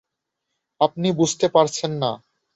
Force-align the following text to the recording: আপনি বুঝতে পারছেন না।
আপনি 0.81 1.07
বুঝতে 1.11 1.45
পারছেন 1.47 1.91
না। 2.01 2.11